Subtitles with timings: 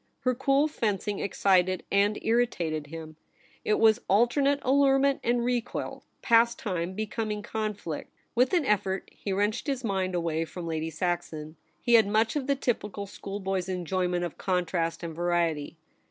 [0.21, 3.17] Her cool fencing excited and irritated him.
[3.63, 8.11] It was alternate allurement and recoil— pas time becoming conflict.
[8.33, 11.55] With an effort, he wrenched his mind away from Lady Saxon.
[11.83, 15.77] He had much of the typical schoolboy's enjoyment of contrast and variety.